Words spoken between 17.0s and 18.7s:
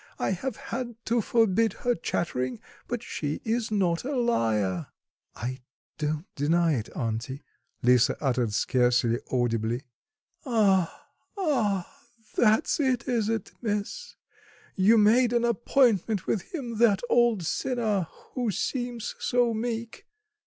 old sinner, who